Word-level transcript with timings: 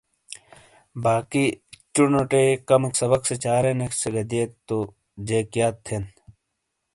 باقی 1.03 1.45
چُونو 1.93 2.21
ٹے 2.31 2.43
کمیک 2.67 2.93
سبق 3.01 3.21
سیچارینیک 3.29 3.93
سے 4.01 4.09
گہ 4.13 4.23
دئیت 4.29 4.51
تو 4.67 4.77
جیک 5.27 5.47
یاد 5.59 5.75
تھین 5.85 6.03
نے۔ 6.13 6.19